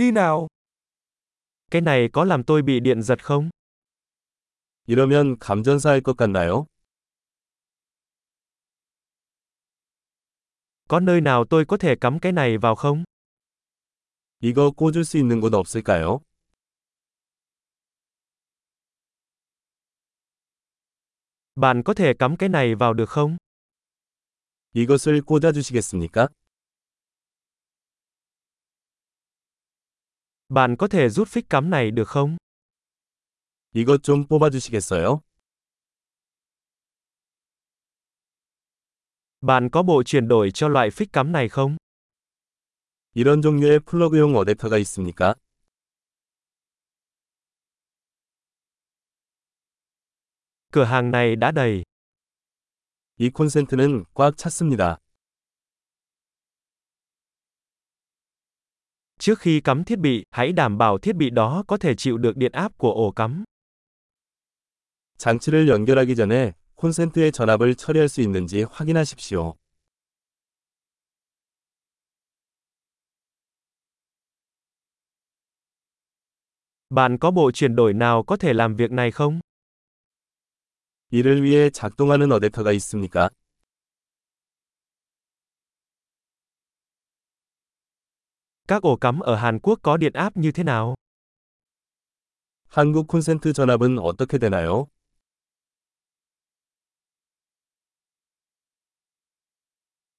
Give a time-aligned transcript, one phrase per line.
[0.00, 0.47] đi nào.
[1.71, 3.49] Cái này có làm tôi bị điện giật không?
[4.87, 6.65] 이러면 감전사할 것 같나요?
[10.87, 13.03] Có nơi nào tôi có thể cắm cái này vào không?
[14.39, 16.19] 이거 꽂을 수 있는 곳 없을까요?
[21.55, 23.37] Bạn có thể cắm cái này vào được không?
[24.73, 26.29] 이것을 꽂아주시겠습니까?
[30.50, 32.36] Bạn có thể rút phích cắm này được không?
[33.74, 35.20] 이것 좀 뽑아주시겠어요?
[39.40, 41.76] Bạn có bộ chuyển đổi cho loại phích cắm này không?
[43.14, 45.34] 이런 종류의 플러그용 어댑터가 있습니까?
[50.72, 51.82] Cửa hàng này đã đầy.
[53.18, 54.98] 이 콘센트는 꽉 찼습니다.
[59.20, 62.36] Trước khi cắm thiết bị, hãy đảm bảo thiết bị đó có thể chịu được
[62.36, 63.44] điện áp của ổ cắm.
[65.18, 69.54] 장치를 연결하기 전에 콘센트의 전압을 처리할 수 있는지 확인하십시오.
[76.90, 79.40] Bạn có bộ chuyển đổi nào có thể làm việc này không?
[81.10, 83.30] 이를 위해 작동하는 어댑터가 있습니까?
[88.70, 90.94] Các ổ cắm ở Hàn Quốc có điện áp như thế nào?
[92.68, 94.86] 한국 콘센트 전압은 어떻게 되나요?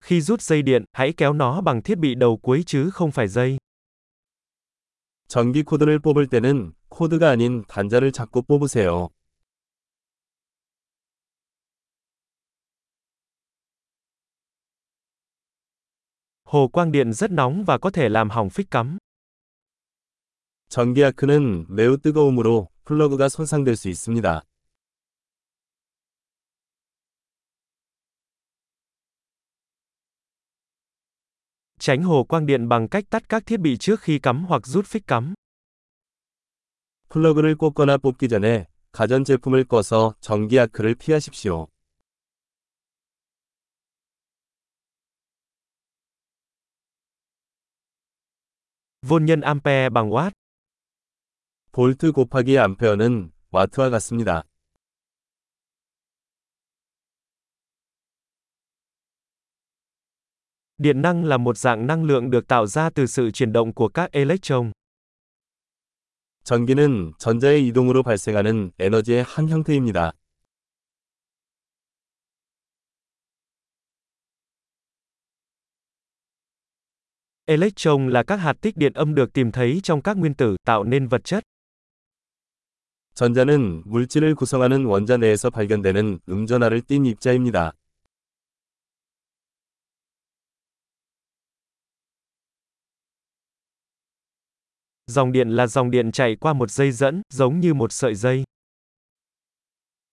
[0.00, 3.28] Khi rút dây điện, hãy kéo nó bằng thiết bị đầu cuối chứ không phải
[3.28, 3.58] dây.
[5.28, 9.08] 전기 코드를 뽑을 때는 코드가 아닌 단자를 잡고 뽑으세요.
[16.48, 18.98] Hồ quang điện rất nóng và có thể làm hỏng phích cắm.
[20.68, 24.42] 전기 아크는 매우 뜨거움으로 플러그가 손상될 수 있습니다.
[31.78, 34.86] Tránh hồ quang điện bằng cách tắt các thiết bị trước khi cắm hoặc rút
[34.86, 35.34] phích cắm.
[37.08, 41.66] 플러그를 꽂거나 뽑기 전에 가전제품을 꺼서 전기 아크를 피하십시오.
[49.01, 50.33] Vôn nhân ampere bằng watt.
[51.71, 54.43] 볼트 곱하기 암페어는 와트와 같습니다.
[60.77, 63.87] Điện năng là một dạng năng lượng được tạo ra từ sự chuyển động của
[63.87, 64.71] các electron.
[66.43, 70.11] 전기는 전자의 이동으로 발생하는 에너지의 한 형태입니다.
[77.48, 80.84] Electron là các hạt tích điện âm được tìm thấy trong các nguyên tử, tạo
[80.84, 81.44] nên vật chất.
[83.14, 87.72] 전자는 물질을 구성하는 원자 내에서 발견되는 음전하를 띤 입자입니다.
[95.06, 98.44] Dòng điện là dòng điện chạy qua một dây dẫn, giống như một sợi dây.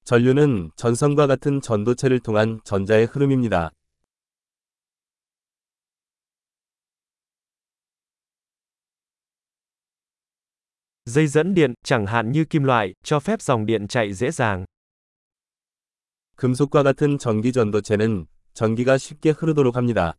[0.04, 3.72] 전류는 전선과 같은 전도체를 통한 전자의 흐름입니다.
[11.06, 14.66] Dây dẫn điện, chẳng hạn như kim loại, cho phép dòng điện chạy dễ dàng.
[16.36, 20.14] 금속과 같은 전기 전도체는 전기가 쉽게 흐르도록 합니다.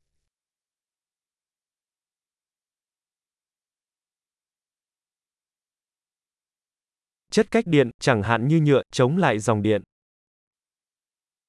[7.31, 9.83] Chất cách điện, chẳng hạn như nhựa, chống lại dòng điện.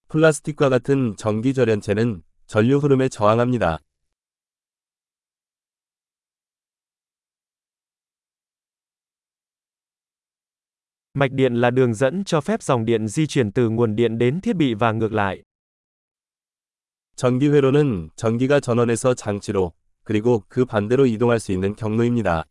[0.09, 3.79] 플라스틱과 같은 전기 절연체는 전류 흐름에 저항합니다.
[11.18, 14.41] Mạch điện là đường dẫn cho phép dòng điện di chuyển từ nguồn điện đến
[14.41, 15.44] thiết bị và ngược lại.
[17.16, 22.44] 전기 회로는 전기가 전원에서 장치로 그리고 그 반대로 이동할 수 있는 경로입니다.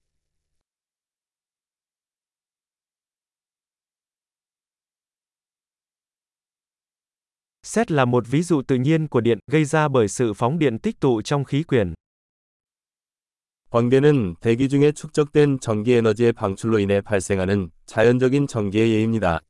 [7.62, 10.78] Sét là một ví dụ tự nhiên của điện, gây ra bởi sự phóng điện
[10.78, 11.94] tích tụ trong khí quyển.
[13.69, 19.41] 번개는 대기 중에 축적된 전기 에너지의 방출로 인해 발생하는 자연적인 전기의 예입니다.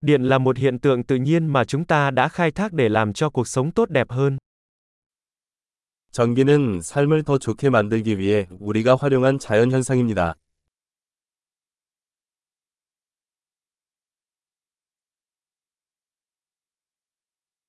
[0.00, 3.12] Điện là một hiện tượng tự nhiên mà chúng ta đã khai thác để làm
[3.12, 4.38] cho cuộc sống tốt đẹp hơn.
[6.12, 10.34] 전기는 삶을 더 좋게 만들기 위해 우리가 활용한 자연 현상입니다.